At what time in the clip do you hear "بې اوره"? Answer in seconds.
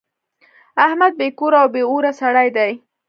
1.73-2.11